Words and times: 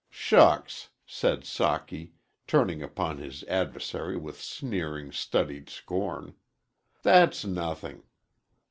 "Shucks!" 0.09 0.89
said 1.05 1.41
Socky, 1.41 2.13
turning 2.47 2.81
upon 2.81 3.19
his 3.19 3.43
adversary 3.43 4.17
with 4.17 4.41
sneering, 4.41 5.11
studied 5.11 5.69
scorn. 5.69 6.33
"That's 7.03 7.45
nothing!" 7.45 8.01